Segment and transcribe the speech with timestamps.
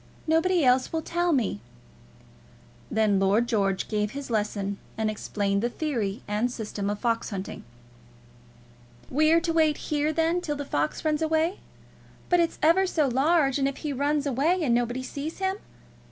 [0.25, 1.61] Nobody else will tell me."
[2.89, 7.63] Then Lord George gave his lesson, and explained the theory and system of fox hunting.
[9.11, 11.59] "We're to wait here, then, till the fox runs away?
[12.29, 15.57] But it's ever so large, and if he runs away, and nobody sees him?